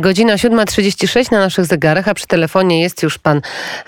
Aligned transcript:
Godzina 0.00 0.34
7.36 0.36 1.32
na 1.32 1.38
naszych 1.38 1.64
zegarach, 1.64 2.08
a 2.08 2.14
przy 2.14 2.26
telefonie 2.26 2.80
jest 2.82 3.02
już 3.02 3.18
pan 3.18 3.40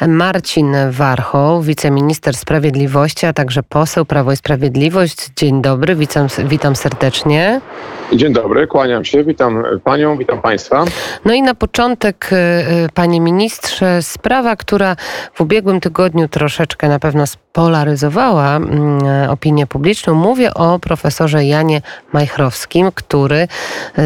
Marcin 0.08 0.74
Warchoł, 0.90 1.62
wiceminister 1.62 2.36
sprawiedliwości, 2.36 3.26
a 3.26 3.32
także 3.32 3.62
poseł 3.62 4.04
Prawo 4.04 4.32
i 4.32 4.36
Sprawiedliwość. 4.36 5.16
Dzień 5.36 5.62
dobry, 5.62 5.96
witam, 5.96 6.26
witam 6.44 6.76
serdecznie. 6.76 7.60
Dzień 8.12 8.32
dobry, 8.32 8.66
kłaniam 8.66 9.04
się, 9.04 9.24
witam 9.24 9.64
panią, 9.84 10.18
witam 10.18 10.42
państwa. 10.42 10.84
No 11.24 11.34
i 11.34 11.42
na 11.42 11.54
początek, 11.54 12.28
y, 12.32 12.36
y, 12.36 12.88
panie 12.94 13.20
ministrze, 13.20 14.02
sprawa, 14.02 14.56
która 14.56 14.96
w 15.34 15.40
ubiegłym 15.40 15.80
tygodniu 15.80 16.28
troszeczkę 16.28 16.88
na 16.88 16.98
pewno 16.98 17.26
spolaryzowała 17.26 18.56
mm, 18.56 19.30
opinię 19.30 19.66
publiczną. 19.66 20.14
Mówię 20.14 20.54
o 20.54 20.78
profesorze 20.78 21.44
Janie 21.44 21.82
Majchrowskim, 22.12 22.92
który 22.94 23.48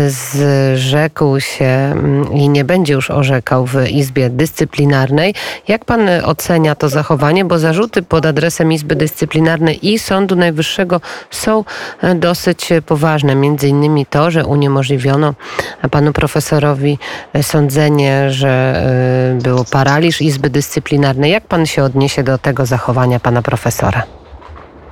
zrzekł 0.09 1.41
się 1.41 1.64
mm, 1.64 2.32
i 2.32 2.48
nie 2.48 2.64
będzie 2.64 2.95
już 2.95 3.11
orzekał 3.11 3.67
w 3.67 3.91
Izbie 3.91 4.31
Dyscyplinarnej. 4.31 5.35
Jak 5.68 5.85
pan 5.85 6.09
ocenia 6.25 6.75
to 6.75 6.89
zachowanie? 6.89 7.45
Bo 7.45 7.59
zarzuty 7.59 8.03
pod 8.03 8.26
adresem 8.26 8.73
Izby 8.73 8.96
Dyscyplinarnej 8.96 9.89
i 9.93 9.98
Sądu 9.98 10.37
Najwyższego 10.37 11.01
są 11.31 11.64
dosyć 12.14 12.68
poważne. 12.87 13.35
Między 13.35 13.68
innymi 13.68 13.89
innymi 13.90 14.07
to, 14.07 14.30
że 14.30 14.46
uniemożliwiono 14.46 15.35
panu 15.90 16.12
profesorowi 16.12 16.98
sądzenie, 17.43 18.31
że 18.31 18.82
y, 19.39 19.43
było 19.43 19.64
paraliż 19.72 20.22
Izby 20.22 20.50
Dyscyplinarnej. 20.50 21.31
Jak 21.31 21.46
pan 21.46 21.67
się 21.67 21.82
odniesie 21.82 22.22
do 22.22 22.39
tego 22.39 22.67
zachowania 22.67 23.21
pana 23.21 23.43
profesora? 23.43 24.03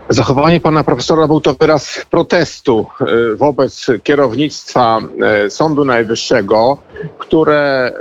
Zachowanie 0.08 0.60
pana 0.60 0.84
profesora 0.84 1.26
był 1.26 1.40
to 1.40 1.54
wyraz 1.54 2.06
protestu 2.10 2.86
y, 3.32 3.36
wobec 3.36 3.86
kierownictwa 4.02 5.00
y, 5.46 5.50
Sądu 5.50 5.84
Najwyższego, 5.84 6.78
które 7.18 7.92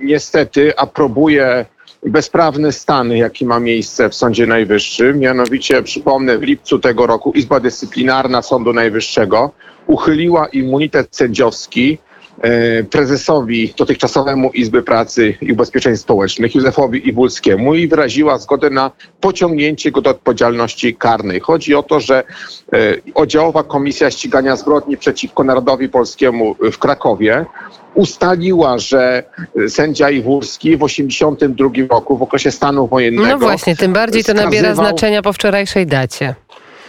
niestety 0.00 0.76
aprobuje 0.76 1.66
bezprawny 2.06 2.72
stan, 2.72 3.10
jaki 3.12 3.46
ma 3.46 3.60
miejsce 3.60 4.08
w 4.08 4.14
Sądzie 4.14 4.46
Najwyższym. 4.46 5.18
Mianowicie, 5.18 5.82
przypomnę, 5.82 6.38
w 6.38 6.42
lipcu 6.42 6.78
tego 6.78 7.06
roku 7.06 7.32
Izba 7.32 7.60
Dyscyplinarna 7.60 8.42
Sądu 8.42 8.72
Najwyższego 8.72 9.52
uchyliła 9.86 10.46
immunitet 10.46 11.08
sędziowski 11.10 11.98
e, 12.40 12.84
prezesowi 12.84 13.74
dotychczasowemu 13.78 14.50
Izby 14.50 14.82
Pracy 14.82 15.34
i 15.40 15.52
Ubezpieczeń 15.52 15.96
Społecznych 15.96 16.54
Józefowi 16.54 17.08
Iwulskiemu 17.08 17.74
i 17.74 17.88
wyraziła 17.88 18.38
zgodę 18.38 18.70
na 18.70 18.90
pociągnięcie 19.20 19.90
go 19.90 20.00
do 20.00 20.10
odpowiedzialności 20.10 20.94
karnej. 20.94 21.40
Chodzi 21.40 21.74
o 21.74 21.82
to, 21.82 22.00
że 22.00 22.24
e, 22.72 22.94
oddziałowa 23.14 23.62
Komisja 23.62 24.10
Ścigania 24.10 24.56
Zbrodni 24.56 24.96
przeciwko 24.96 25.44
Narodowi 25.44 25.88
Polskiemu 25.88 26.56
w 26.72 26.78
Krakowie 26.78 27.46
ustaliła, 27.94 28.78
że 28.78 29.22
sędzia 29.68 30.10
Iwulski 30.10 30.76
w 30.76 30.80
1982 30.80 31.94
roku, 31.96 32.16
w 32.16 32.22
okresie 32.22 32.50
stanu 32.50 32.86
wojennego... 32.86 33.28
No 33.28 33.38
właśnie, 33.38 33.76
tym 33.76 33.92
bardziej 33.92 34.24
to 34.24 34.34
nabiera 34.34 34.74
znaczenia 34.74 35.22
po 35.22 35.32
wczorajszej 35.32 35.86
dacie. 35.86 36.34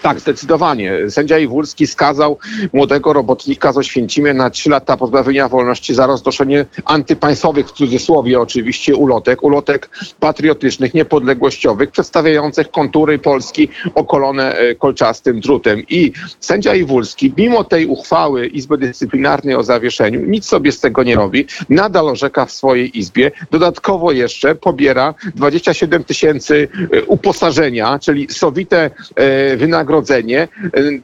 Tak, 0.06 0.20
zdecydowanie. 0.20 1.12
Sędzia 1.12 1.40
Iwulski 1.40 1.88
skazał 1.88 2.38
młodego 2.74 3.14
robotnika 3.14 3.74
z 3.74 3.78
Oświęcimia 3.78 4.34
na 4.34 4.50
trzy 4.50 4.70
lata 4.70 4.98
pozbawienia 4.98 5.50
wolności 5.50 5.94
za 5.94 6.08
roznoszenie 6.08 6.66
antypaństwowych, 6.86 7.68
w 7.68 7.72
cudzysłowie 7.72 8.40
oczywiście, 8.40 8.96
ulotek, 8.96 9.44
ulotek 9.44 9.90
patriotycznych, 10.20 10.94
niepodległościowych, 10.94 11.92
przedstawiających 11.92 12.72
kontury 12.72 13.20
Polski 13.20 13.70
okolone 13.96 14.56
kolczastym 14.80 15.40
drutem. 15.40 15.84
I 15.90 16.12
sędzia 16.40 16.76
Iwulski, 16.76 17.34
mimo 17.38 17.64
tej 17.64 17.86
uchwały 17.86 18.48
Izby 18.48 18.78
Dyscyplinarnej 18.78 19.56
o 19.56 19.64
zawieszeniu, 19.64 20.22
nic 20.26 20.46
sobie 20.46 20.72
z 20.72 20.80
tego 20.80 21.04
nie 21.04 21.16
robi, 21.16 21.46
nadal 21.70 22.10
orzeka 22.10 22.46
w 22.46 22.52
swojej 22.52 23.00
izbie. 23.00 23.32
Dodatkowo 23.52 24.12
jeszcze 24.12 24.56
pobiera 24.56 25.14
27 25.36 26.04
tysięcy 26.04 26.68
e, 26.94 27.04
uposażenia, 27.04 28.00
czyli 28.00 28.28
sowite 28.30 28.92
e, 29.16 29.58
wynagrodzenie 29.58 29.95
wynagrodzenie. 30.02 30.48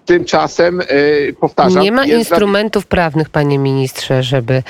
Tymczasem, 0.05 0.81
e, 0.81 0.85
powtarzam... 1.39 1.83
Nie 1.83 1.91
ma 1.91 2.05
instrumentów 2.05 2.85
prawnych, 2.85 3.29
panie 3.29 3.59
ministrze, 3.59 4.23
żeby 4.23 4.63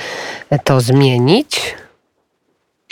to 0.64 0.80
zmienić? 0.80 1.74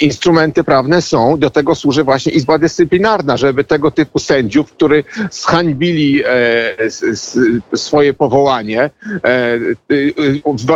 Instrumenty 0.01 0.65
prawne 0.65 1.03
są, 1.03 1.39
do 1.39 1.51
tego 1.51 1.75
służy 1.75 2.05
właśnie 2.05 2.33
Izba 2.33 2.59
Dyscyplinarna, 2.59 3.37
żeby 3.37 3.65
tego 3.65 3.91
typu 3.91 4.19
sędziów, 4.19 4.73
którzy 4.73 5.05
zhańbili 5.31 6.23
e, 6.25 6.91
swoje 7.75 8.15
powołanie, 8.15 8.91
e, 9.25 9.59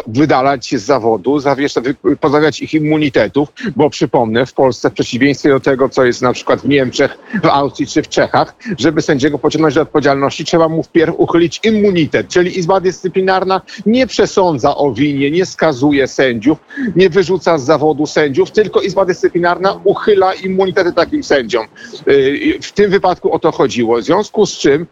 wydalać 0.06 0.74
z 0.76 0.82
zawodu, 0.82 1.38
zawieszać, 1.38 1.84
pozbawiać 2.20 2.60
ich 2.60 2.74
immunitetów, 2.74 3.48
bo 3.76 3.90
przypomnę, 3.90 4.46
w 4.46 4.52
Polsce 4.52 4.90
w 4.90 4.92
przeciwieństwie 4.92 5.48
do 5.48 5.60
tego, 5.60 5.88
co 5.88 6.04
jest 6.04 6.22
na 6.22 6.32
przykład 6.32 6.60
w 6.60 6.68
Niemczech, 6.68 7.18
w 7.42 7.46
Austrii 7.46 7.86
czy 7.86 8.02
w 8.02 8.08
Czechach, 8.08 8.54
żeby 8.78 9.02
sędziego 9.02 9.38
pociągnąć 9.38 9.74
do 9.74 9.82
odpowiedzialności, 9.82 10.44
trzeba 10.44 10.68
mu 10.68 10.82
wpierw 10.82 11.14
uchylić 11.18 11.60
immunitet, 11.64 12.28
czyli 12.28 12.58
Izba 12.58 12.80
Dyscyplinarna 12.80 13.60
nie 13.86 14.06
przesądza 14.06 14.76
o 14.76 14.92
winie, 14.92 15.30
nie 15.30 15.46
skazuje 15.46 16.08
sędziów, 16.08 16.58
nie 16.96 17.10
wyrzuca 17.10 17.58
z 17.58 17.64
zawodu 17.64 18.06
sędziów, 18.06 18.50
tylko 18.50 18.80
Izba 18.80 19.04
Dyscyplinarna 19.04 19.13
Dyscyplinarna 19.14 19.80
uchyla 19.84 20.34
immunitety 20.34 20.92
takim 20.92 21.24
sędziom. 21.24 21.66
Y, 22.08 22.58
w 22.62 22.72
tym 22.72 22.90
wypadku 22.90 23.32
o 23.32 23.38
to 23.38 23.52
chodziło. 23.52 23.98
W 23.98 24.02
związku 24.04 24.46
z 24.46 24.58
czym 24.58 24.86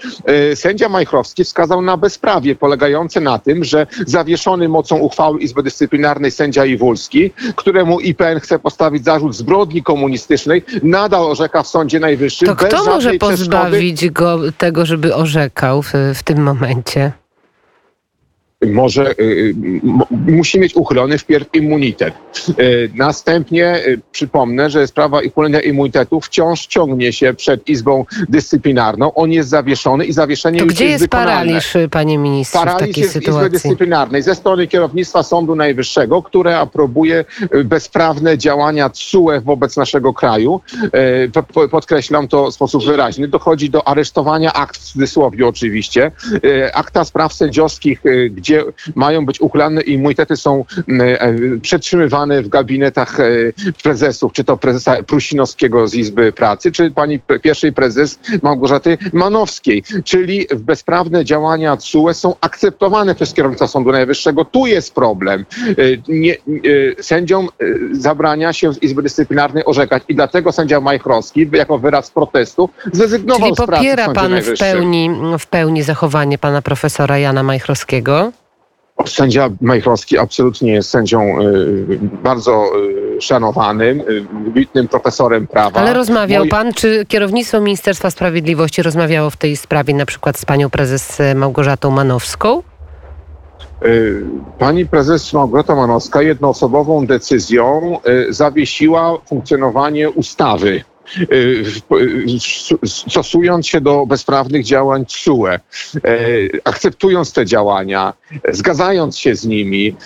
y, 0.53 0.57
sędzia 0.57 0.89
Majchrowski 0.89 1.45
wskazał 1.45 1.83
na 1.83 1.97
bezprawie 1.97 2.55
polegające 2.55 3.21
na 3.21 3.39
tym, 3.39 3.65
że 3.65 3.87
zawieszony 4.07 4.69
mocą 4.69 4.99
uchwały 4.99 5.41
Izby 5.41 5.63
Dyscyplinarnej 5.63 6.31
sędzia 6.31 6.65
Iwulski, 6.65 7.31
któremu 7.57 8.01
IPN 8.01 8.41
chce 8.41 8.59
postawić 8.59 9.05
zarzut 9.05 9.37
zbrodni 9.37 9.83
komunistycznej, 9.83 10.63
nadal 10.83 11.23
orzeka 11.23 11.63
w 11.63 11.69
Sądzie 11.69 12.01
Najwyższym. 12.01 12.49
To 12.49 12.57
kto 12.57 12.85
może 12.85 13.15
pozbawić 13.15 14.11
go 14.11 14.39
tego, 14.59 14.87
żeby 14.87 15.15
orzekał 15.15 15.83
w, 15.83 15.93
w 16.15 16.23
tym 16.23 16.43
momencie? 16.43 17.22
Może 18.67 19.11
y, 19.11 19.15
y, 19.23 19.81
musi 20.11 20.61
mieć 20.61 20.77
uchylony 20.77 21.19
wpierw 21.19 21.55
immunitet. 21.55 22.15
Y, 22.59 22.91
następnie 22.95 23.81
przypomnę, 24.13 24.71
że 24.71 24.87
sprawa 24.87 25.21
uchylenia 25.27 25.61
immunitetu 25.61 26.21
wciąż 26.21 26.67
ciągnie 26.67 27.13
się 27.13 27.35
przed 27.35 27.69
Izbą 27.69 28.05
Dyscyplinarną. 28.29 29.15
On 29.15 29.33
jest 29.33 29.49
zawieszony 29.49 30.05
i 30.05 30.13
zawieszenie 30.13 30.59
to 30.59 30.67
gdzie 30.67 30.85
jest, 30.85 31.01
jest 31.01 31.11
paraliż, 31.11 31.75
panie 31.91 32.19
ministrze, 32.19 32.59
paraliż 32.59 32.83
w 32.83 32.87
takiej 32.87 33.03
jest 33.03 33.13
sytuacji? 33.13 33.47
Izby 33.47 33.51
Dyscyplinarnej 33.51 34.23
ze 34.23 34.35
strony 34.35 34.67
kierownictwa 34.67 35.23
Sądu 35.23 35.55
Najwyższego, 35.55 36.23
które 36.23 36.59
aprobuje 36.59 37.25
bezprawne 37.65 38.39
działania 38.39 38.91
TSUE 38.91 39.41
wobec 39.45 39.77
naszego 39.77 40.15
kraju. 40.15 40.61
Podkreślam 41.71 42.29
to 42.29 42.51
w 42.51 42.55
sposób 42.55 42.85
wyraźny. 42.85 43.29
Dochodzi 43.29 43.71
do 43.71 43.89
aresztowania 43.89 44.53
akt 44.53 44.77
w 44.77 44.85
cudzysłowie 44.93 45.47
oczywiście. 45.47 46.13
Akta 46.75 47.05
spraw 47.05 47.33
sędziowskich, 47.33 48.03
gdzie 48.31 48.52
gdzie 48.53 48.65
mają 48.95 49.27
być 49.27 49.41
uchylane 49.41 49.81
immunitety 49.81 50.37
są 50.37 50.65
e, 50.89 51.29
przetrzymywane 51.63 52.43
w 52.43 52.49
gabinetach 52.49 53.21
e, 53.21 53.25
prezesów, 53.83 54.33
czy 54.33 54.45
to 54.45 54.57
prezesa 54.57 55.03
Prusinowskiego 55.03 55.89
z 55.89 55.95
Izby 55.95 56.33
Pracy, 56.33 56.73
czy 56.73 56.91
pani 56.91 57.21
pierwszej 57.43 57.73
prezes 57.73 58.19
Małgorzaty 58.43 58.99
Manowskiej. 59.13 59.85
Czyli 60.05 60.47
bezprawne 60.57 61.25
działania 61.25 61.77
CUE 61.77 62.15
są 62.15 62.35
akceptowane 62.41 63.15
przez 63.15 63.35
kierownictwa 63.35 63.67
Sądu 63.67 63.93
Najwyższego. 63.93 64.45
Tu 64.45 64.67
jest 64.67 64.95
problem. 64.95 65.45
E, 65.69 65.75
nie, 66.09 66.37
sędziom 67.01 67.49
zabrania 67.93 68.53
się 68.53 68.73
z 68.73 68.83
Izby 68.83 69.03
Dyscyplinarnej 69.03 69.65
orzekać 69.65 70.03
i 70.09 70.15
dlatego 70.15 70.53
sędzia 70.53 70.81
Majchrowski 70.81 71.49
jako 71.53 71.79
wyraz 71.79 72.11
protestu 72.11 72.69
zrezygnował 72.93 73.41
Czyli 73.43 73.55
z 73.55 73.67
pracy 73.67 73.73
popiera 73.73 74.13
pan 74.13 74.43
w 74.43 74.59
pełni, 74.59 75.11
w 75.39 75.47
pełni 75.47 75.83
zachowanie 75.83 76.39
pana 76.39 76.63
profesora 76.63 77.19
Jana 77.19 77.43
Majchrowskiego? 77.43 78.33
Sędzia 79.07 79.51
Majchrowski 79.61 80.19
absolutnie 80.19 80.73
jest 80.73 80.91
sędzią 80.91 81.41
y, 81.41 81.99
bardzo 82.23 82.71
y, 83.17 83.21
szanowanym, 83.21 84.01
y, 84.01 84.27
wybitnym 84.45 84.89
profesorem 84.89 85.47
prawa. 85.47 85.81
Ale 85.81 85.95
rozmawiał 85.95 86.47
pan, 86.47 86.73
czy 86.73 87.07
kierownictwo 87.09 87.61
Ministerstwa 87.61 88.11
Sprawiedliwości 88.11 88.83
rozmawiało 88.83 89.31
w 89.31 89.37
tej 89.37 89.57
sprawie 89.57 89.95
na 89.95 90.07
przykład 90.07 90.39
z 90.39 90.45
panią 90.45 90.71
prezes 90.71 91.19
Małgorzatą 91.35 91.91
Manowską? 91.91 92.63
Pani 94.59 94.87
prezes 94.87 95.33
Małgorzata 95.33 95.75
Manowska 95.75 96.23
jednoosobową 96.23 97.07
decyzją 97.07 97.99
zawiesiła 98.29 99.19
funkcjonowanie 99.27 100.11
ustawy 100.11 100.85
stosując 102.87 103.67
się 103.67 103.81
do 103.81 104.07
bezprawnych 104.07 104.65
działań 104.65 105.07
TSUE, 105.07 105.47
akceptując 106.65 107.33
te 107.33 107.47
działania, 107.47 108.15
zgadzając 108.49 109.19
się 109.19 109.35
z 109.35 109.47
nimi. 109.47 109.97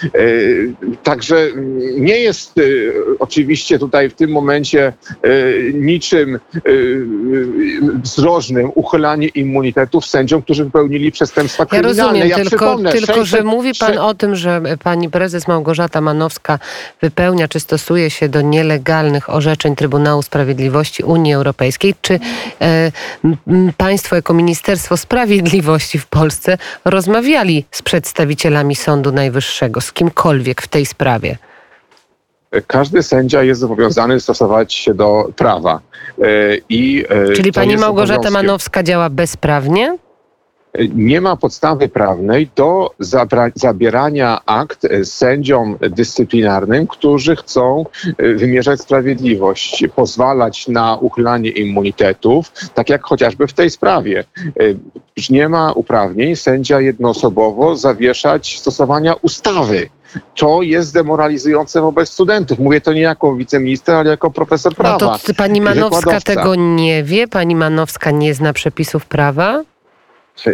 Także 1.02 1.48
nie 1.96 2.20
jest 2.20 2.54
oczywiście 3.18 3.78
tutaj 3.78 4.10
w 4.10 4.14
tym 4.14 4.30
momencie 4.30 4.92
niczym 5.74 6.38
zdrożnym 8.04 8.70
uchylanie 8.74 9.28
immunitetów 9.28 10.06
sędziom, 10.06 10.42
którzy 10.42 10.64
wypełnili 10.64 11.12
przestępstwa 11.12 11.66
kryminalne. 11.66 11.98
Ja 11.98 12.04
rozumiem, 12.04 12.28
ja 12.28 12.36
tylko, 12.36 12.78
tylko 12.92 13.24
że 13.24 13.42
mówi 13.42 13.72
pan 13.80 13.98
o 13.98 14.14
tym, 14.14 14.36
że 14.36 14.62
pani 14.82 15.10
prezes 15.10 15.48
Małgorzata 15.48 16.00
Manowska 16.00 16.58
wypełnia 17.00 17.48
czy 17.48 17.60
stosuje 17.60 18.10
się 18.10 18.28
do 18.28 18.40
nielegalnych 18.40 19.30
orzeczeń 19.30 19.76
Trybunału 19.76 20.22
Sprawiedliwości 20.22 20.95
Unii 21.02 21.34
Europejskiej. 21.34 21.94
Czy 22.00 22.20
e, 22.60 22.92
państwo 23.76 24.16
jako 24.16 24.34
Ministerstwo 24.34 24.96
Sprawiedliwości 24.96 25.98
w 25.98 26.06
Polsce 26.06 26.58
rozmawiali 26.84 27.64
z 27.70 27.82
przedstawicielami 27.82 28.76
Sądu 28.76 29.12
Najwyższego, 29.12 29.80
z 29.80 29.92
kimkolwiek 29.92 30.62
w 30.62 30.68
tej 30.68 30.86
sprawie? 30.86 31.36
każdy 32.66 33.02
sędzia 33.02 33.42
jest 33.42 33.60
zobowiązany 33.60 34.20
stosować 34.20 34.74
się 34.74 34.94
do 34.94 35.28
prawa. 35.36 35.80
E, 36.22 36.56
I, 36.68 37.04
e, 37.08 37.32
Czyli 37.32 37.52
pani 37.52 37.76
Małgorzata 37.76 38.30
Manowska 38.30 38.82
działa 38.82 39.10
bezprawnie? 39.10 39.98
Nie 40.94 41.20
ma 41.20 41.36
podstawy 41.36 41.88
prawnej 41.88 42.50
do 42.56 42.90
zabierania 43.54 44.40
akt 44.46 44.86
sędziom 45.04 45.78
dyscyplinarnym, 45.80 46.86
którzy 46.86 47.36
chcą 47.36 47.84
e, 48.18 48.34
wymierzać 48.34 48.80
sprawiedliwość, 48.80 49.84
pozwalać 49.94 50.68
na 50.68 50.96
uchylanie 50.96 51.50
immunitetów, 51.50 52.52
tak 52.74 52.90
jak 52.90 53.04
chociażby 53.04 53.46
w 53.46 53.52
tej 53.52 53.70
sprawie. 53.70 54.24
Nie 55.30 55.48
ma 55.48 55.72
uprawnień 55.72 56.36
sędzia 56.36 56.80
jednoosobowo 56.80 57.76
zawieszać 57.76 58.58
stosowania 58.58 59.14
ustawy 59.14 59.88
to 60.34 60.62
jest 60.62 60.94
demoralizujące 60.94 61.80
wobec 61.80 62.08
studentów. 62.08 62.58
Mówię 62.58 62.80
to 62.80 62.92
nie 62.92 63.00
jako 63.00 63.36
wiceminister, 63.36 63.94
ale 63.94 64.10
jako 64.10 64.30
profesor 64.30 64.74
prawa. 64.74 64.98
No 65.00 65.18
to 65.18 65.34
pani 65.34 65.60
Manowska 65.60 66.20
tego 66.20 66.54
nie 66.54 67.04
wie? 67.04 67.28
Pani 67.28 67.56
Manowska 67.56 68.10
nie 68.10 68.34
zna 68.34 68.52
przepisów 68.52 69.06
prawa? 69.06 69.62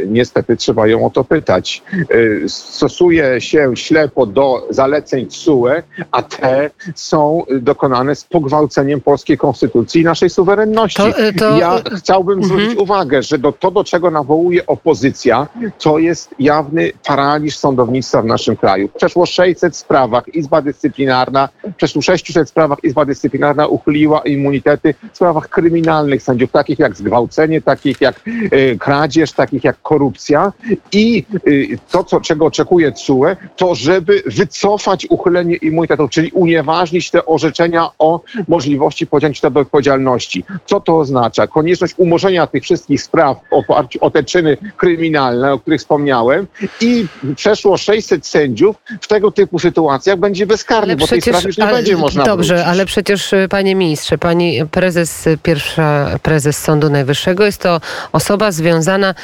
Niestety 0.07 0.57
trzeba 0.57 0.87
ją 0.87 1.07
o 1.07 1.11
to 1.11 1.25
pytać. 1.25 1.83
Y, 2.15 2.45
stosuje 2.49 3.41
się 3.41 3.71
ślepo 3.75 4.27
do 4.27 4.67
zaleceń 4.71 5.27
TSUE, 5.27 5.83
a 6.11 6.23
te 6.23 6.71
są 6.95 7.45
dokonane 7.61 8.15
z 8.15 8.25
pogwałceniem 8.25 9.01
polskiej 9.01 9.39
konstytucji 9.39 10.01
i 10.01 10.05
naszej 10.05 10.31
suwerenności. 10.31 11.03
To, 11.03 11.21
y, 11.29 11.33
to... 11.33 11.59
Ja 11.59 11.83
chciałbym 11.99 12.39
mhm. 12.39 12.61
zwrócić 12.61 12.79
uwagę, 12.79 13.23
że 13.23 13.39
do, 13.39 13.53
to, 13.53 13.71
do 13.71 13.85
czego 13.85 14.11
nawołuje 14.11 14.67
opozycja, 14.67 15.49
to 15.79 15.99
jest 15.99 16.35
jawny 16.39 16.93
paraliż 17.07 17.57
sądownictwa 17.57 18.23
w 18.23 18.27
naszym 18.27 18.57
kraju. 18.57 18.89
Przeszło 18.89 19.27
600 19.27 19.77
sprawach 19.77 20.35
Izba 20.35 20.63
Dyscyplinarna, 20.63 21.49
przeszło 21.77 22.03
600 22.03 22.49
sprawach 22.49 22.79
Izba 22.85 23.05
Dyscyplinarna 23.05 23.67
uchyliła 23.67 24.21
immunitety 24.21 24.95
w 25.13 25.17
sprawach 25.17 25.49
kryminalnych 25.49 26.23
sędziów, 26.23 26.51
takich 26.51 26.79
jak 26.79 26.97
zgwałcenie, 26.97 27.61
takich 27.61 28.01
jak 28.01 28.21
y, 28.53 28.77
kradzież, 28.81 29.33
takich 29.33 29.65
jak 29.65 29.72
jak 29.73 29.83
korupcja 29.83 30.53
i 30.93 31.25
y, 31.47 31.79
to, 31.91 32.05
co, 32.05 32.21
czego 32.21 32.47
oczekuje 32.47 32.93
CUE, 32.93 33.37
to 33.57 33.75
żeby 33.75 34.23
wycofać 34.27 35.07
uchylenie 35.11 35.57
immunitetu, 35.57 36.09
czyli 36.09 36.31
unieważnić 36.31 37.11
te 37.11 37.27
orzeczenia 37.27 37.89
o 37.99 38.21
możliwości 38.49 39.07
podjęcia 39.07 39.51
do 39.51 39.61
odpowiedzialności. 39.61 40.45
Co 40.67 40.81
to 40.81 40.99
oznacza? 40.99 41.47
Konieczność 41.47 41.95
umorzenia 41.97 42.47
tych 42.47 42.63
wszystkich 42.63 43.03
spraw 43.03 43.37
w 43.51 43.53
oparciu 43.53 43.99
o 44.01 44.11
te 44.11 44.25
czyny 44.25 44.57
kryminalne, 44.77 45.53
o 45.53 45.59
których 45.59 45.81
wspomniałem 45.81 46.47
i 46.81 47.07
przeszło 47.37 47.77
600 47.77 48.27
sędziów 48.27 48.77
w 49.01 49.07
tego 49.07 49.31
typu 49.31 49.59
sytuacjach 49.59 50.19
będzie 50.19 50.47
bezkarny, 50.47 50.97
bo 50.97 51.07
tej 51.07 51.21
sprawy 51.21 51.47
już 51.47 51.59
nie 51.59 51.65
ale, 51.65 51.73
będzie 51.73 51.97
można 51.97 52.25
Dobrze, 52.25 52.55
wrócić. 52.55 52.73
ale 52.73 52.87
przecież 52.87 53.33
y, 53.33 53.47
panie 53.51 53.75
ministrze, 53.75 54.19
pani 54.19 54.67
prezes, 54.71 55.29
pierwsza 55.43 56.19
prezes 56.23 56.59
Sądu 56.59 56.91
Najwyższego 56.91 57.45
jest 57.45 57.63
to 57.63 57.81
osoba 58.13 58.53
związana 58.53 59.15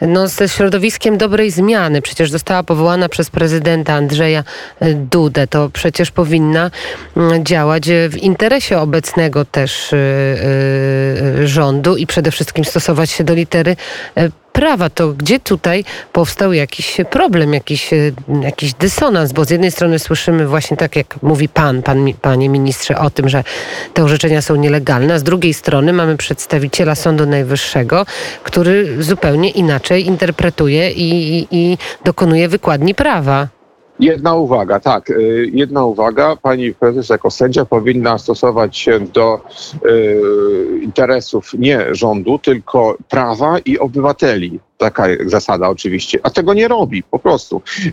no, 0.00 0.28
ze 0.28 0.48
środowiskiem 0.48 1.18
dobrej 1.18 1.50
zmiany. 1.50 2.02
Przecież 2.02 2.30
została 2.30 2.62
powołana 2.62 3.08
przez 3.08 3.30
prezydenta 3.30 3.94
Andrzeja 3.94 4.44
e, 4.80 4.94
Dudę. 4.94 5.46
To 5.46 5.70
przecież 5.72 6.10
powinna 6.10 6.70
mm, 7.16 7.44
działać 7.44 7.88
w 8.08 8.16
interesie 8.16 8.78
obecnego 8.78 9.44
też 9.44 9.92
e, 9.92 9.96
e, 9.96 11.48
rządu 11.48 11.96
i 11.96 12.06
przede 12.06 12.30
wszystkim 12.30 12.64
stosować 12.64 13.10
się 13.10 13.24
do 13.24 13.34
litery 13.34 13.76
prawa, 14.52 14.90
to 14.90 15.08
gdzie 15.08 15.40
tutaj 15.40 15.84
powstał 16.12 16.52
jakiś 16.52 16.96
problem, 17.10 17.54
jakiś, 17.54 17.90
jakiś 18.42 18.74
dysonans? 18.74 19.32
Bo 19.32 19.44
z 19.44 19.50
jednej 19.50 19.70
strony 19.70 19.98
słyszymy 19.98 20.46
właśnie 20.46 20.76
tak, 20.76 20.96
jak 20.96 21.22
mówi 21.22 21.48
pan, 21.48 21.82
pan, 21.82 22.12
panie 22.22 22.48
ministrze, 22.48 22.98
o 22.98 23.10
tym, 23.10 23.28
że 23.28 23.44
te 23.94 24.04
orzeczenia 24.04 24.42
są 24.42 24.56
nielegalne, 24.56 25.14
a 25.14 25.18
z 25.18 25.22
drugiej 25.22 25.54
strony 25.54 25.92
mamy 25.92 26.16
przedstawiciela 26.16 26.94
Sądu 26.94 27.26
Najwyższego, 27.26 28.06
który 28.42 29.02
zupełnie 29.02 29.50
inaczej 29.50 30.06
interpretuje 30.06 30.90
i, 30.90 31.38
i, 31.38 31.46
i 31.50 31.78
dokonuje 32.04 32.48
wykładni 32.48 32.94
prawa. 32.94 33.61
Jedna 34.02 34.34
uwaga, 34.34 34.80
tak. 34.80 35.10
Y, 35.10 35.50
jedna 35.52 35.84
uwaga. 35.84 36.36
Pani 36.36 36.74
prezes 36.74 37.08
jako 37.08 37.30
sędzia 37.30 37.64
powinna 37.64 38.18
stosować 38.18 38.76
się 38.76 39.00
do 39.00 39.40
y, 39.86 40.20
interesów 40.82 41.54
nie 41.54 41.94
rządu, 41.94 42.38
tylko 42.38 42.96
prawa 43.08 43.58
i 43.58 43.78
obywateli 43.78 44.60
taka 44.82 45.06
zasada 45.26 45.68
oczywiście, 45.68 46.18
a 46.22 46.30
tego 46.30 46.54
nie 46.54 46.68
robi 46.68 47.02
po 47.02 47.18
prostu. 47.18 47.62
E, 47.86 47.90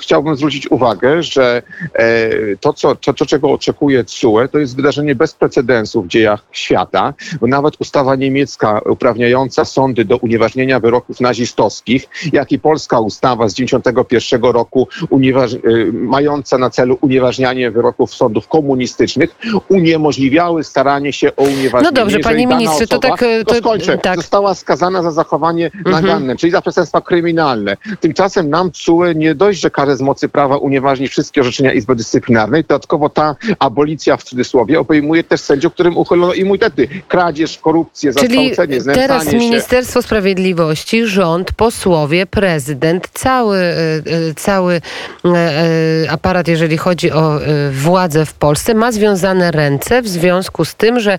chciałbym 0.00 0.36
zwrócić 0.36 0.70
uwagę, 0.70 1.22
że 1.22 1.62
e, 1.94 2.30
to, 2.60 2.72
co, 2.72 2.94
to, 2.96 3.12
to, 3.14 3.26
czego 3.26 3.52
oczekuje 3.52 4.04
CUE, 4.04 4.48
to 4.52 4.58
jest 4.58 4.76
wydarzenie 4.76 5.14
bez 5.14 5.34
precedensu 5.34 6.02
w 6.02 6.08
dziejach 6.08 6.44
świata, 6.52 7.14
bo 7.40 7.46
nawet 7.46 7.74
ustawa 7.80 8.16
niemiecka 8.16 8.80
uprawniająca 8.90 9.64
sądy 9.64 10.04
do 10.04 10.16
unieważnienia 10.16 10.80
wyroków 10.80 11.20
nazistowskich, 11.20 12.08
jak 12.32 12.52
i 12.52 12.58
polska 12.58 13.00
ustawa 13.00 13.48
z 13.48 13.54
1991 13.54 14.52
roku 14.52 14.88
unieważ... 15.10 15.54
E, 15.54 15.58
mająca 15.92 16.58
na 16.58 16.70
celu 16.70 16.98
unieważnianie 17.00 17.70
wyroków 17.70 18.14
sądów 18.14 18.48
komunistycznych, 18.48 19.36
uniemożliwiały 19.68 20.64
staranie 20.64 21.12
się 21.12 21.36
o 21.36 21.42
unieważnienie. 21.42 21.82
No 21.82 21.92
dobrze, 21.92 22.18
panie 22.18 22.46
ministrze, 22.46 22.86
to 22.86 22.98
tak... 22.98 23.20
To, 23.20 23.54
to 23.54 23.54
skończę. 23.54 23.98
Tak. 23.98 24.16
Została 24.16 24.54
skazana 24.54 25.02
za 25.02 25.10
zachowanie 25.10 25.70
mhm. 25.86 26.25
Naganne 26.26 26.36
czyli 26.36 26.52
za 26.52 26.60
przestępstwa 26.60 27.00
kryminalne. 27.00 27.76
Tymczasem 28.00 28.50
nam 28.50 28.70
CUE 28.72 29.12
nie 29.14 29.34
dość, 29.34 29.60
że 29.60 29.70
karę 29.70 29.96
z 29.96 30.00
mocy 30.00 30.28
prawa 30.28 30.56
unieważni 30.56 31.08
wszystkie 31.08 31.40
orzeczenia 31.40 31.72
Izby 31.72 31.96
Dyscyplinarnej, 31.96 32.64
dodatkowo 32.64 33.08
ta 33.08 33.36
abolicja 33.58 34.16
w 34.16 34.22
cudzysłowie 34.22 34.80
obejmuje 34.80 35.24
też 35.24 35.40
sędziów, 35.40 35.72
którym 35.72 35.96
uchylono 35.96 36.34
immunitety. 36.34 36.88
Kradzież, 37.08 37.58
korupcję, 37.58 38.12
Czyli 38.14 38.52
teraz 38.94 39.30
się. 39.30 39.36
Ministerstwo 39.36 40.02
Sprawiedliwości, 40.02 41.06
rząd, 41.06 41.52
posłowie, 41.52 42.26
prezydent, 42.26 43.08
cały, 43.12 43.56
e, 43.56 43.72
e, 43.72 44.34
cały 44.36 44.80
e, 45.24 46.10
aparat, 46.10 46.48
jeżeli 46.48 46.76
chodzi 46.76 47.12
o 47.12 47.40
władzę 47.72 48.26
w 48.26 48.34
Polsce, 48.34 48.74
ma 48.74 48.92
związane 48.92 49.50
ręce 49.50 50.02
w 50.02 50.08
związku 50.08 50.64
z 50.64 50.74
tym, 50.74 51.00
że 51.00 51.18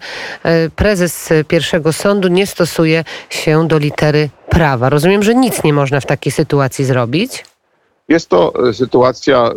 prezes 0.76 1.30
pierwszego 1.48 1.94
sądu 1.94 2.28
nie 2.28 2.48
stosuje 2.48 3.04
się 3.30 3.68
do 3.68 3.78
litery 3.78 4.30
prawa. 4.50 4.90
Rozumiem, 4.90 5.24
że 5.24 5.36
nic 5.36 5.64
nie 5.64 5.74
można 5.74 6.00
w 6.00 6.06
takiej 6.06 6.32
sytuacji 6.32 6.86
zrobić. 6.86 7.46
Jest 8.10 8.30
to 8.30 8.70
e, 8.70 8.74
sytuacja 8.74 9.48
e, 9.48 9.54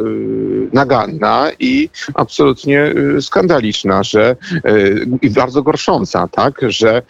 naganna 0.72 1.50
i 1.60 1.88
absolutnie 2.14 2.92
e, 3.16 3.22
skandaliczna, 3.22 4.02
że 4.02 4.36
i 5.22 5.30
bardzo 5.30 5.62
gorsząca, 5.62 6.28
tak, 6.28 6.60
że 6.68 7.02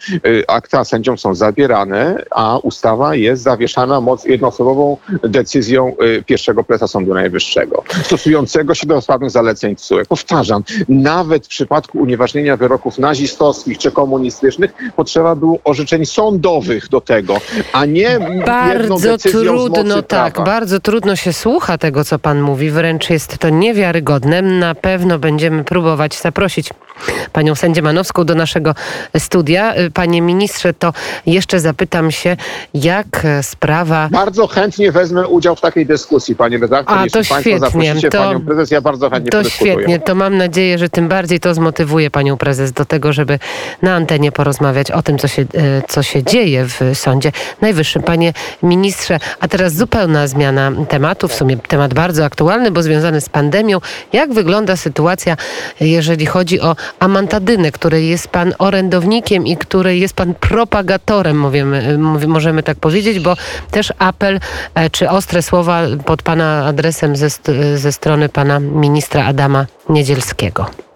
akta 0.47 0.83
sędziom 0.83 1.17
są 1.17 1.35
zabierane, 1.35 2.23
a 2.31 2.57
ustawa 2.57 3.15
jest 3.15 3.43
zawieszana 3.43 4.01
moc 4.01 4.25
jednoosobową 4.25 4.97
decyzją 5.23 5.95
pierwszego 6.25 6.63
prezesa 6.63 6.87
Sądu 6.87 7.13
Najwyższego, 7.13 7.83
stosującego 8.03 8.75
się 8.75 8.87
do 8.87 8.95
ostatnich 8.95 9.31
zaleceń 9.31 9.75
TSUE. 9.75 10.05
Powtarzam, 10.09 10.63
nawet 10.89 11.45
w 11.45 11.49
przypadku 11.49 11.99
unieważnienia 11.99 12.57
wyroków 12.57 12.97
nazistowskich 12.97 13.77
czy 13.77 13.91
komunistycznych 13.91 14.73
potrzeba 14.95 15.35
było 15.35 15.59
orzeczeń 15.63 16.05
sądowych 16.05 16.89
do 16.89 17.01
tego, 17.01 17.37
a 17.73 17.85
nie 17.85 18.19
bardzo 18.45 19.17
trudno, 19.17 20.01
tak, 20.01 20.43
bardzo 20.43 20.79
trudno 20.79 21.15
się 21.15 21.30
słucha 21.33 21.77
tego, 21.77 22.05
co 22.05 22.19
pan 22.19 22.41
mówi. 22.41 22.71
Wręcz 22.71 23.09
jest 23.09 23.37
to 23.37 23.49
niewiarygodne. 23.49 24.41
Na 24.41 24.75
pewno 24.75 25.19
będziemy 25.19 25.63
próbować 25.63 26.15
zaprosić 26.15 26.69
panią 27.33 27.55
sędzię 27.55 27.81
Manowską 27.81 28.23
do 28.23 28.35
naszego 28.35 28.75
studia. 29.17 29.73
Panie 29.93 30.21
ministrze, 30.21 30.73
to 30.73 30.93
jeszcze 31.25 31.59
zapytam 31.59 32.11
się, 32.11 32.37
jak 32.73 33.27
sprawa... 33.41 34.09
Bardzo 34.11 34.47
chętnie 34.47 34.91
wezmę 34.91 35.27
udział 35.27 35.55
w 35.55 35.61
takiej 35.61 35.85
dyskusji, 35.85 36.35
panie 36.35 36.57
redaktor. 36.57 36.97
A, 36.97 37.07
to 37.07 37.23
świetnie. 37.23 38.09
To, 38.11 38.17
panią 38.17 38.45
prezes, 38.45 38.71
ja 38.71 38.81
bardzo 38.81 39.09
chętnie 39.09 39.31
To 39.31 39.43
świetnie, 39.43 39.99
to 39.99 40.15
mam 40.15 40.37
nadzieję, 40.37 40.77
że 40.77 40.89
tym 40.89 41.07
bardziej 41.07 41.39
to 41.39 41.53
zmotywuje 41.53 42.11
panią 42.11 42.37
prezes 42.37 42.71
do 42.71 42.85
tego, 42.85 43.13
żeby 43.13 43.39
na 43.81 43.95
antenie 43.95 44.31
porozmawiać 44.31 44.91
o 44.91 45.01
tym, 45.01 45.17
co 45.17 45.27
się, 45.27 45.41
e, 45.41 45.45
co 45.87 46.03
się 46.03 46.23
dzieje 46.23 46.65
w 46.65 46.79
Sądzie 46.93 47.31
Najwyższym. 47.61 48.03
Panie 48.03 48.33
ministrze, 48.63 49.19
a 49.39 49.47
teraz 49.47 49.75
zupełna 49.75 50.27
zmiana 50.27 50.71
tematu, 50.89 51.27
w 51.27 51.33
sumie 51.33 51.57
temat 51.57 51.93
bardzo 51.93 52.25
aktualny, 52.25 52.71
bo 52.71 52.83
związany 52.83 53.21
z 53.21 53.29
pandemią. 53.29 53.79
Jak 54.13 54.33
wygląda 54.33 54.75
sytuacja, 54.75 55.37
jeżeli 55.79 56.25
chodzi 56.25 56.61
o 56.61 56.75
amantadynę, 56.99 57.71
której 57.71 58.09
jest 58.09 58.27
pan 58.27 58.53
orędownikiem 58.59 59.47
i 59.47 59.57
której 59.57 59.99
jest 59.99 60.13
pan 60.13 60.33
propagatorem, 60.33 61.39
mówimy, 61.39 61.97
możemy 62.27 62.63
tak 62.63 62.77
powiedzieć, 62.77 63.19
bo 63.19 63.35
też 63.71 63.93
apel 63.99 64.39
e, 64.75 64.89
czy 64.89 65.09
ostre 65.09 65.41
słowa 65.41 65.81
pod 66.05 66.21
pana 66.21 66.65
adresem 66.65 67.15
ze, 67.15 67.29
ze 67.75 67.91
strony 67.91 68.29
pana 68.29 68.59
ministra 68.59 69.25
Adama 69.25 69.65
Niedzielskiego. 69.89 70.90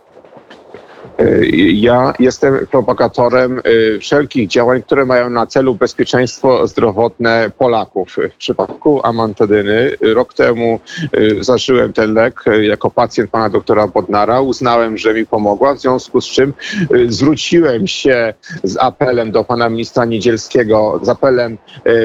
Ja 1.74 2.14
jestem 2.20 2.68
propagatorem 2.72 3.62
y, 3.68 4.00
wszelkich 4.00 4.48
działań, 4.48 4.82
które 4.82 5.06
mają 5.06 5.30
na 5.30 5.48
celu 5.48 5.76
bezpieczeństwo 5.76 6.68
zdrowotne 6.68 7.52
Polaków. 7.58 8.18
W 8.34 8.38
przypadku 8.38 9.02
amantadyny 9.04 9.92
rok 10.02 10.34
temu 10.34 10.80
y, 11.18 11.44
zażyłem 11.44 11.94
ten 11.94 12.14
lek 12.14 12.44
jako 12.62 12.92
pacjent 12.92 13.32
pana 13.32 13.50
doktora 13.50 13.88
Bodnara. 13.88 14.42
Uznałem, 14.42 14.98
że 14.98 15.14
mi 15.14 15.26
pomogła, 15.26 15.74
w 15.74 15.80
związku 15.80 16.22
z 16.22 16.26
czym 16.26 16.54
y, 16.96 17.12
zwróciłem 17.12 17.88
się 17.88 18.34
z 18.64 18.78
apelem 18.78 19.32
do 19.32 19.44
pana 19.44 19.70
ministra 19.70 20.06
Niedzielskiego, 20.06 21.00
z 21.04 21.10
apelem 21.10 21.58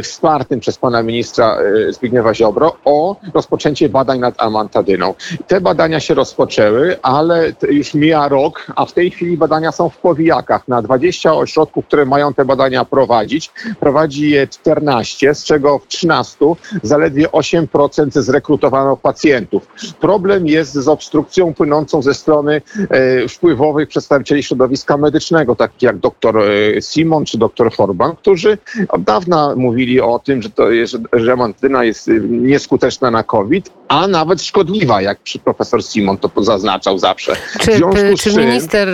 wspartym 0.02 0.60
przez 0.60 0.78
pana 0.78 1.02
ministra 1.02 1.58
Zbigniewa 1.90 2.34
Ziobro 2.34 2.76
o 2.84 3.16
rozpoczęcie 3.34 3.88
badań 3.88 4.18
nad 4.18 4.42
amantadyną. 4.42 5.14
Te 5.46 5.60
badania 5.60 6.00
się 6.00 6.14
rozpoczęły, 6.14 6.96
ale 7.02 7.52
już 7.70 7.94
mija 7.94 8.28
rok, 8.28 8.66
a 8.76 8.86
w 8.86 8.92
tej 8.92 8.99
tej 9.00 9.10
chwili 9.10 9.36
badania 9.36 9.72
są 9.72 9.88
w 9.88 9.98
powijakach. 9.98 10.68
Na 10.68 10.82
20 10.82 11.34
ośrodków, 11.34 11.86
które 11.86 12.04
mają 12.04 12.34
te 12.34 12.44
badania 12.44 12.84
prowadzić, 12.84 13.50
prowadzi 13.80 14.30
je 14.30 14.46
14, 14.46 15.34
z 15.34 15.44
czego 15.44 15.78
w 15.78 15.86
13 15.86 16.36
zaledwie 16.82 17.28
8% 17.28 18.22
zrekrutowano 18.22 18.96
pacjentów. 18.96 19.68
Problem 20.00 20.46
jest 20.46 20.72
z 20.72 20.88
obstrukcją 20.88 21.54
płynącą 21.54 22.02
ze 22.02 22.14
strony 22.14 22.62
e, 22.90 23.28
wpływowych 23.28 23.88
przedstawicieli 23.88 24.42
środowiska 24.42 24.96
medycznego, 24.96 25.56
takich 25.56 25.82
jak 25.82 25.98
dr 25.98 26.36
e, 26.38 26.82
Simon 26.82 27.24
czy 27.24 27.38
dr 27.38 27.72
Forban, 27.72 28.16
którzy 28.16 28.58
od 28.88 29.02
dawna 29.02 29.54
mówili 29.56 30.00
o 30.00 30.18
tym, 30.18 30.42
że, 30.42 30.50
to 30.50 30.70
jest, 30.70 30.96
że 31.12 31.36
mantyna 31.36 31.84
jest 31.84 32.08
e, 32.08 32.12
nieskuteczna 32.28 33.10
na 33.10 33.22
COVID, 33.22 33.70
a 33.88 34.06
nawet 34.06 34.42
szkodliwa, 34.42 35.02
jak 35.02 35.18
profesor 35.44 35.82
Simon 35.82 36.18
to 36.18 36.44
zaznaczał 36.44 36.98
zawsze. 36.98 37.36
Czy, 37.58 37.80
czy 38.18 38.36
minister 38.36 38.88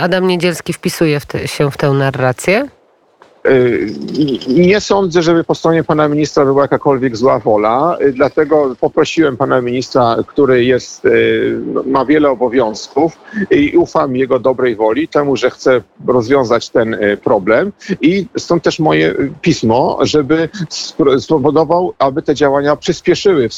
Adam 0.00 0.26
Niedzielski 0.26 0.72
wpisuje 0.72 1.20
w 1.20 1.26
te, 1.26 1.48
się 1.48 1.70
w 1.70 1.76
tę 1.76 1.90
narrację? 1.90 2.68
Y, 3.48 3.94
nie 4.48 4.80
sądzę, 4.80 5.22
żeby 5.22 5.44
po 5.44 5.54
stronie 5.54 5.84
pana 5.84 6.08
ministra 6.08 6.44
była 6.44 6.62
jakakolwiek 6.62 7.16
zła 7.16 7.38
wola, 7.38 7.96
y, 8.00 8.12
dlatego 8.12 8.76
poprosiłem 8.80 9.36
pana 9.36 9.60
ministra, 9.60 10.16
który 10.26 10.64
jest, 10.64 11.04
y, 11.04 11.58
ma 11.86 12.04
wiele 12.04 12.30
obowiązków 12.30 13.18
i 13.50 13.76
ufam 13.76 14.16
jego 14.16 14.38
dobrej 14.38 14.76
woli, 14.76 15.08
temu, 15.08 15.36
że 15.36 15.50
chce 15.50 15.82
rozwiązać 16.06 16.70
ten 16.70 16.96
problem 17.24 17.72
i 18.00 18.26
stąd 18.38 18.62
też 18.62 18.78
moje 18.78 19.14
pismo, 19.40 19.98
żeby 20.02 20.48
spowodował, 21.18 21.94
aby 21.98 22.22
te 22.22 22.34
działania 22.34 22.76
przyspieszyły 22.76 23.48
w, 23.48 23.52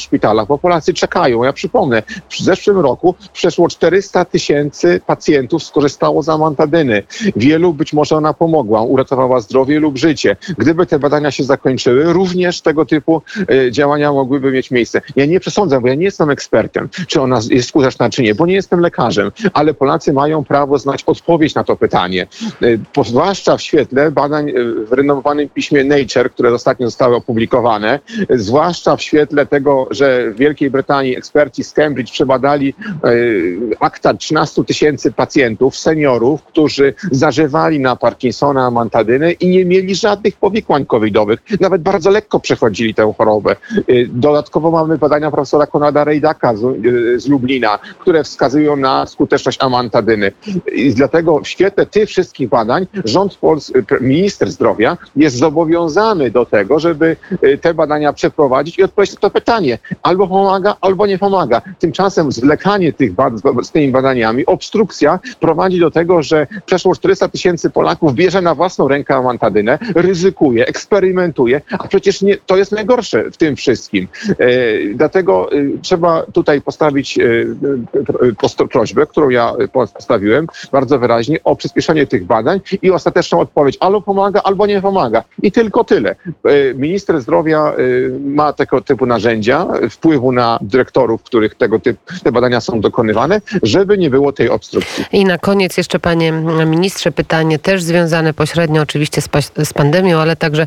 szpitalach, 0.00 0.46
bo 0.46 0.58
Polacy 0.58 0.94
czekają. 0.94 1.44
Ja 1.44 1.52
przypomnę, 1.52 2.02
w 2.28 2.42
zeszłym 2.42 2.78
roku 2.78 3.14
przeszło 3.32 3.68
400 3.68 4.24
tysięcy 4.24 5.00
pacjentów 5.06 5.62
skorzystało 5.62 6.22
z 6.22 6.28
amantadyny. 6.28 7.02
Wielu 7.36 7.74
być 7.74 7.92
może 7.92 8.16
ona 8.16 8.34
pomogła, 8.34 8.82
uratowała 8.82 9.13
ratowała 9.14 9.40
zdrowie 9.40 9.80
lub 9.80 9.98
życie. 9.98 10.36
Gdyby 10.58 10.86
te 10.86 10.98
badania 10.98 11.30
się 11.30 11.44
zakończyły, 11.44 12.12
również 12.12 12.60
tego 12.60 12.86
typu 12.86 13.22
e, 13.48 13.72
działania 13.72 14.12
mogłyby 14.12 14.50
mieć 14.52 14.70
miejsce. 14.70 15.00
Ja 15.16 15.26
nie 15.26 15.40
przesądzam, 15.40 15.82
bo 15.82 15.88
ja 15.88 15.94
nie 15.94 16.04
jestem 16.04 16.30
ekspertem, 16.30 16.88
czy 17.06 17.20
ona 17.20 17.40
jest 17.50 17.68
skuteczna, 17.68 18.10
czy 18.10 18.22
nie, 18.22 18.34
bo 18.34 18.46
nie 18.46 18.54
jestem 18.54 18.80
lekarzem, 18.80 19.30
ale 19.52 19.74
Polacy 19.74 20.12
mają 20.12 20.44
prawo 20.44 20.78
znać 20.78 21.02
odpowiedź 21.06 21.54
na 21.54 21.64
to 21.64 21.76
pytanie. 21.76 22.26
E, 22.98 23.04
zwłaszcza 23.04 23.56
w 23.56 23.62
świetle 23.62 24.10
badań 24.10 24.50
e, 24.50 24.52
w 24.86 24.92
renomowanym 24.92 25.48
piśmie 25.48 25.84
Nature, 25.84 26.30
które 26.30 26.54
ostatnio 26.54 26.86
zostały 26.86 27.16
opublikowane, 27.16 28.00
zwłaszcza 28.30 28.96
w 28.96 29.02
świetle 29.02 29.46
tego, 29.46 29.88
że 29.90 30.30
w 30.30 30.36
Wielkiej 30.36 30.70
Brytanii 30.70 31.16
eksperci 31.16 31.64
z 31.64 31.72
Cambridge 31.72 32.12
przebadali 32.12 32.74
akta 33.80 34.14
13 34.14 34.64
tysięcy 34.64 35.12
pacjentów, 35.12 35.76
seniorów, 35.76 36.42
którzy 36.42 36.94
zażywali 37.10 37.80
na 37.80 37.96
Parkinsona, 37.96 38.70
I 39.40 39.48
nie 39.48 39.64
mieli 39.64 39.94
żadnych 39.94 40.36
powikłań 40.36 40.86
covidowych. 40.86 41.40
Nawet 41.60 41.82
bardzo 41.82 42.10
lekko 42.10 42.40
przechodzili 42.40 42.94
tę 42.94 43.14
chorobę. 43.18 43.56
Y, 43.90 44.08
dodatkowo 44.12 44.70
mamy 44.70 44.98
badania 44.98 45.30
profesora 45.30 45.66
Konrada 45.66 46.04
Rejdaka 46.04 46.56
z, 46.56 46.62
y, 46.86 47.20
z 47.20 47.28
Lublina, 47.28 47.78
które 47.98 48.24
wskazują 48.24 48.76
na 48.76 49.06
skuteczność 49.06 49.58
amantadyny. 49.62 50.32
I 50.74 50.94
dlatego 50.94 51.40
w 51.40 51.48
świetle 51.48 51.86
tych 51.86 52.08
wszystkich 52.08 52.48
badań 52.48 52.86
rząd 53.04 53.34
Polski, 53.34 53.72
minister 54.00 54.50
zdrowia 54.50 54.96
jest 55.16 55.36
zobowiązany 55.36 56.30
do 56.30 56.46
tego, 56.46 56.78
żeby 56.78 57.16
y, 57.44 57.58
te 57.58 57.74
badania 57.74 58.12
przeprowadzić 58.12 58.78
i 58.78 58.82
odpowiedzieć 58.82 59.14
na 59.14 59.20
to 59.20 59.30
pytanie. 59.30 59.78
Albo 60.02 60.28
pomaga, 60.28 60.76
albo 60.80 61.06
nie 61.06 61.18
pomaga. 61.18 61.62
Tymczasem 61.78 62.32
zwlekanie 62.32 62.92
tych 62.92 63.12
bad- 63.12 63.34
z 63.62 63.70
tymi 63.70 63.88
badaniami, 63.88 64.46
obstrukcja 64.46 65.20
prowadzi 65.40 65.80
do 65.80 65.90
tego, 65.90 66.22
że 66.22 66.46
przeszło 66.66 66.94
400 66.94 67.28
tysięcy 67.28 67.70
Polaków 67.70 68.14
bierze 68.14 68.42
na 68.42 68.54
własną 68.54 68.88
rękę 68.88 68.93
amantadynę, 69.08 69.78
ryzykuje, 69.94 70.66
eksperymentuje, 70.66 71.60
a 71.78 71.88
przecież 71.88 72.22
nie, 72.22 72.36
to 72.36 72.56
jest 72.56 72.72
najgorsze 72.72 73.30
w 73.30 73.36
tym 73.36 73.56
wszystkim. 73.56 74.08
E, 74.28 74.46
dlatego 74.94 75.52
e, 75.52 75.56
trzeba 75.82 76.22
tutaj 76.32 76.60
postawić 76.60 77.18
e, 77.18 77.24
prośbę, 78.70 79.06
którą 79.06 79.28
ja 79.28 79.52
postawiłem 79.72 80.46
bardzo 80.72 80.98
wyraźnie 80.98 81.38
o 81.44 81.56
przyspieszenie 81.56 82.06
tych 82.06 82.24
badań 82.24 82.60
i 82.82 82.90
ostateczną 82.90 83.40
odpowiedź 83.40 83.76
albo 83.80 84.00
pomaga, 84.02 84.40
albo 84.44 84.66
nie 84.66 84.82
pomaga. 84.82 85.24
I 85.42 85.52
tylko 85.52 85.84
tyle. 85.84 86.16
Minister 86.74 87.20
zdrowia 87.20 87.72
ma 88.20 88.52
tego 88.52 88.80
typu 88.80 89.06
narzędzia, 89.06 89.66
wpływu 89.90 90.32
na 90.32 90.58
dyrektorów, 90.62 91.22
których 91.22 91.54
tego 91.54 91.78
typu 91.78 92.00
te 92.24 92.32
badania 92.32 92.60
są 92.60 92.80
dokonywane, 92.80 93.40
żeby 93.62 93.98
nie 93.98 94.10
było 94.10 94.32
tej 94.32 94.48
obstrukcji. 94.48 95.04
I 95.12 95.24
na 95.24 95.38
koniec 95.38 95.76
jeszcze 95.76 95.98
panie 95.98 96.32
ministrze 96.66 97.12
pytanie 97.12 97.58
też 97.58 97.82
związane 97.82 98.34
pośrednio 98.34 98.82
oczywiście 98.84 99.20
z, 99.20 99.28
z 99.64 99.72
pandemią, 99.72 100.18
ale 100.18 100.36
także 100.36 100.66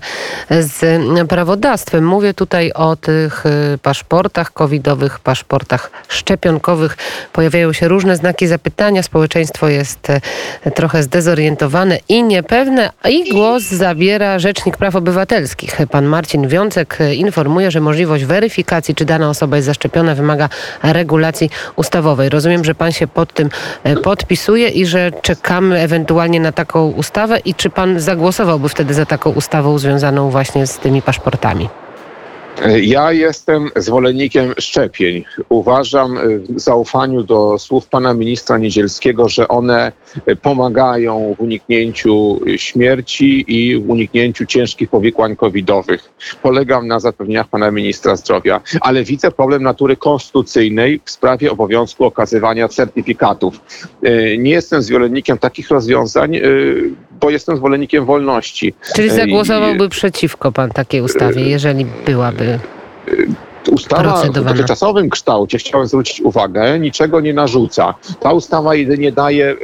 z 0.50 1.02
prawodawstwem. 1.30 2.06
Mówię 2.08 2.34
tutaj 2.34 2.72
o 2.72 2.96
tych 2.96 3.46
y, 3.46 3.78
paszportach 3.78 4.54
covidowych, 4.54 5.20
paszportach 5.20 5.92
szczepionkowych. 6.08 6.98
Pojawiają 7.34 7.74
się 7.74 7.88
różne 7.88 8.16
znaki 8.16 8.48
zapytania. 8.48 9.04
Społeczeństwo 9.04 9.70
jest 9.70 10.10
y, 10.10 10.72
trochę 10.72 11.04
zdezorientowane 11.04 12.00
i 12.10 12.24
niepewne. 12.24 12.90
I 13.10 13.34
głos 13.34 13.64
zabiera 13.64 14.40
Rzecznik 14.40 14.78
Praw 14.78 14.96
Obywatelskich. 14.96 15.78
Pan 15.92 16.06
Marcin 16.06 16.48
Wiącek 16.48 16.98
informuje, 17.16 17.72
że 17.72 17.82
możliwość 17.82 18.26
weryfikacji, 18.26 18.96
czy 18.96 19.06
dana 19.06 19.30
osoba 19.30 19.56
jest 19.56 19.66
zaszczepiona, 19.66 20.16
wymaga 20.16 20.50
regulacji 20.84 21.50
ustawowej. 21.76 22.30
Rozumiem, 22.30 22.66
że 22.66 22.76
pan 22.76 22.92
się 22.92 23.08
pod 23.08 23.34
tym 23.34 23.50
podpisuje 24.04 24.70
i 24.70 24.86
że 24.86 25.12
czekamy 25.22 25.80
ewentualnie 25.80 26.40
na 26.40 26.52
taką 26.52 26.88
ustawę 26.90 27.40
i 27.46 27.56
czy 27.56 27.70
pan 27.70 28.00
zagłosowałby 28.08 28.70
wtedy 28.70 28.94
za 28.94 29.06
taką 29.06 29.32
ustawą 29.32 29.80
związaną 29.80 30.30
właśnie 30.30 30.68
z 30.68 30.78
tymi 30.80 31.02
paszportami? 31.02 31.70
Ja 32.82 33.12
jestem 33.12 33.70
zwolennikiem 33.76 34.54
szczepień. 34.60 35.24
Uważam 35.50 36.20
w 36.50 36.60
zaufaniu 36.60 37.24
do 37.24 37.60
słów 37.60 37.88
pana 37.88 38.14
ministra 38.14 38.58
Niedzielskiego, 38.58 39.30
że 39.30 39.48
one 39.48 39.92
pomagają 40.42 41.36
w 41.38 41.42
uniknięciu 41.42 42.40
śmierci 42.56 43.46
i 43.48 43.80
w 43.80 43.90
uniknięciu 43.90 44.46
ciężkich 44.46 44.90
powikłań 44.90 45.36
covidowych. 45.36 46.10
Polegam 46.42 46.88
na 46.88 47.00
zapewnieniach 47.00 47.48
pana 47.48 47.72
ministra 47.72 48.16
zdrowia, 48.16 48.62
ale 48.82 49.04
widzę 49.04 49.32
problem 49.32 49.64
natury 49.64 49.96
konstytucyjnej 49.96 51.02
w 51.06 51.12
sprawie 51.12 51.52
obowiązku 51.52 52.06
okazywania 52.06 52.68
certyfikatów. 52.68 53.62
Nie 54.38 54.52
jestem 54.52 54.82
zwolennikiem 54.82 55.38
takich 55.38 55.70
rozwiązań, 55.70 56.40
bo 57.20 57.30
jestem 57.30 57.58
zwolennikiem 57.58 58.06
wolności. 58.06 58.74
Czyli 58.96 59.10
zagłosowałby 59.10 59.86
I, 59.86 59.90
przeciwko 59.90 60.52
pan 60.52 60.70
takiej 60.70 61.02
ustawie, 61.02 61.50
jeżeli 61.50 61.86
byłaby 62.06 62.60
Ustawa 63.72 64.24
w 64.24 64.30
dotychczasowym 64.30 65.10
kształcie, 65.10 65.58
chciałem 65.58 65.88
zwrócić 65.88 66.22
uwagę, 66.22 66.80
niczego 66.80 67.22
nie 67.22 67.34
narzuca. 67.34 67.94
Ta 68.20 68.34
ustawa 68.34 68.76
jedynie 68.76 69.12
daje 69.12 69.56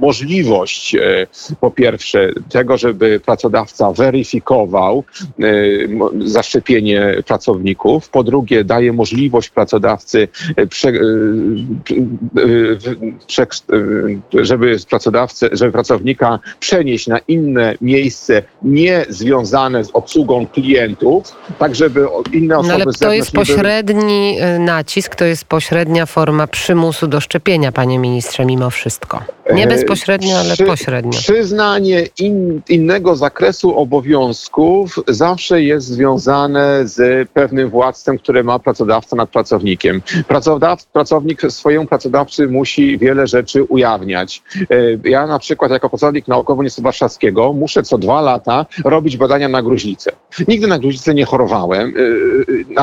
możliwość 0.00 0.96
po 1.60 1.70
pierwsze 1.70 2.30
tego, 2.48 2.78
żeby 2.78 3.20
pracodawca 3.20 3.92
weryfikował 3.92 5.04
zaszczepienie 6.18 7.14
pracowników, 7.26 8.08
po 8.08 8.22
drugie 8.24 8.64
daje 8.64 8.92
możliwość 8.92 9.48
pracodawcy, 9.48 10.28
prze, 10.70 10.92
prze, 13.26 13.46
żeby 14.40 14.76
pracodawcę, 14.90 15.48
żeby 15.52 15.72
pracownika 15.72 16.38
przenieść 16.60 17.06
na 17.06 17.18
inne 17.18 17.74
miejsce 17.80 18.42
nie 18.62 19.04
związane 19.08 19.84
z 19.84 19.90
obsługą 19.92 20.46
klientów, 20.46 21.36
tak 21.58 21.74
żeby 21.74 22.06
inne 22.32 22.58
osoby... 22.58 22.78
No 22.78 22.84
ale 22.84 22.92
to 22.92 23.12
jest 23.12 23.32
pośredni 23.40 24.36
były... 24.40 24.58
nacisk, 24.58 25.16
to 25.16 25.24
jest 25.24 25.44
pośrednia 25.44 26.06
forma 26.06 26.46
przymusu 26.46 27.06
do 27.06 27.20
szczepienia, 27.20 27.72
panie 27.72 27.98
ministrze, 27.98 28.44
mimo 28.44 28.70
wszystko. 28.70 29.20
Nie 29.54 29.64
e, 29.64 29.66
bezpośrednio, 29.66 30.38
ale 30.38 30.54
Przy, 30.54 30.64
pośrednio. 30.64 31.18
Przyznanie 31.18 32.06
in, 32.18 32.60
innego 32.68 33.16
zakresu 33.16 33.78
obowiązków 33.78 34.98
zawsze 35.08 35.62
jest 35.62 35.86
związane 35.86 36.88
z 36.88 37.28
pewnym 37.28 37.70
władztwem, 37.70 38.18
które 38.18 38.42
ma 38.42 38.58
pracodawca 38.58 39.16
nad 39.16 39.30
pracownikiem. 39.30 40.02
Pracodaw, 40.28 40.84
pracownik 40.84 41.42
swojemu 41.48 41.86
pracodawcy 41.86 42.48
musi 42.48 42.98
wiele 42.98 43.26
rzeczy 43.26 43.64
ujawniać. 43.64 44.42
E, 44.60 44.64
ja 45.04 45.26
na 45.26 45.38
przykład 45.38 45.70
jako 45.70 45.88
pracownik 45.88 46.28
naukowy 46.28 46.58
Uniwersytetu 46.58 46.84
Warszawskiego 46.84 47.52
muszę 47.52 47.82
co 47.82 47.98
dwa 47.98 48.20
lata 48.20 48.66
robić 48.84 49.16
badania 49.16 49.48
na 49.48 49.62
gruźlicę. 49.62 50.12
Nigdy 50.48 50.66
na 50.66 50.78
gruźlicę 50.78 51.14
nie 51.14 51.24
chorowałem, 51.24 51.94
e, 52.76 52.80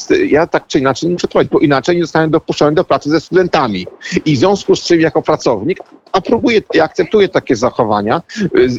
natomiast 0.00 0.32
ja 0.32 0.46
tak 0.46 0.66
czy 0.66 0.78
inaczej 0.78 1.10
muszę 1.10 1.28
trwać, 1.28 1.48
bo 1.48 1.58
inaczej 1.58 1.96
nie 1.96 2.02
zostałem 2.02 2.30
dopuszczony 2.30 2.74
do 2.74 2.84
pracy 2.84 3.10
ze 3.10 3.20
studentami. 3.20 3.86
I 4.24 4.36
w 4.36 4.38
związku 4.38 4.76
z 4.76 4.82
czym 4.82 5.00
jako 5.00 5.22
pracownik 5.22 5.78
aprobuję 6.12 6.60
i 6.74 6.80
akceptuję 6.80 7.28
takie 7.28 7.56
zachowania 7.56 8.22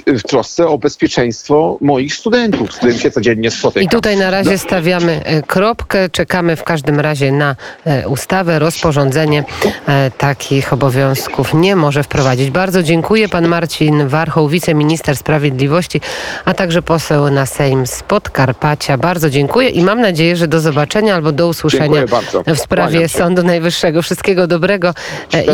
y, 0.07 0.17
w 0.19 0.23
trosce 0.23 0.67
o 0.67 0.77
bezpieczeństwo 0.77 1.77
moich 1.81 2.13
studentów, 2.13 2.73
z 2.73 2.77
którymi 2.77 3.00
się 3.00 3.11
codziennie 3.11 3.51
spotykam. 3.51 3.83
I 3.83 3.89
tutaj 3.89 4.17
na 4.17 4.31
razie 4.31 4.51
no. 4.51 4.57
stawiamy 4.57 5.21
e, 5.25 5.41
kropkę. 5.41 6.09
Czekamy 6.09 6.55
w 6.55 6.63
każdym 6.63 7.00
razie 7.00 7.31
na 7.31 7.55
e, 7.85 8.07
ustawę. 8.07 8.59
Rozporządzenie 8.59 9.43
e, 9.88 10.11
takich 10.17 10.73
obowiązków 10.73 11.53
nie 11.53 11.75
może 11.75 12.03
wprowadzić. 12.03 12.51
Bardzo 12.51 12.83
dziękuję. 12.83 13.29
Pan 13.29 13.47
Marcin 13.47 14.07
Warchoł, 14.07 14.50
wiceminister 14.50 15.17
sprawiedliwości, 15.17 16.01
a 16.45 16.53
także 16.53 16.81
poseł 16.81 17.31
na 17.31 17.45
Sejm 17.45 17.88
z 17.88 18.03
Podkarpacia. 18.03 18.97
Bardzo 18.97 19.29
dziękuję 19.29 19.69
i 19.69 19.83
mam 19.83 20.01
nadzieję, 20.01 20.35
że 20.35 20.47
do 20.47 20.59
zobaczenia 20.59 21.15
albo 21.15 21.31
do 21.31 21.47
usłyszenia 21.47 22.03
w 22.47 22.57
sprawie 22.57 23.09
Sądu 23.09 23.43
Najwyższego. 23.43 24.01
Wszystkiego 24.01 24.47
dobrego 24.47 24.93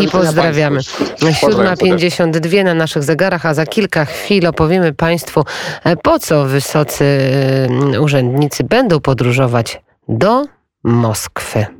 i 0.01 0.07
pozdrawiamy. 0.07 0.79
7.52 1.75 2.63
na 2.63 2.73
naszych 2.73 3.03
zegarach, 3.03 3.45
a 3.45 3.53
za 3.53 3.65
kilka 3.65 4.05
chwil 4.05 4.47
opowiemy 4.47 4.93
Państwu, 4.93 5.43
e, 5.83 5.95
po 5.95 6.19
co 6.19 6.45
wysocy 6.45 7.05
e, 7.93 8.01
urzędnicy 8.01 8.63
będą 8.63 8.99
podróżować 8.99 9.81
do 10.07 10.45
Moskwy. 10.83 11.76